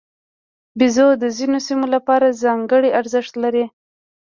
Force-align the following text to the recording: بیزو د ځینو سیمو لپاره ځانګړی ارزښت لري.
بیزو 0.77 1.07
د 1.23 1.23
ځینو 1.37 1.57
سیمو 1.67 1.85
لپاره 1.95 2.37
ځانګړی 2.43 2.89
ارزښت 2.99 3.33
لري. 3.43 3.65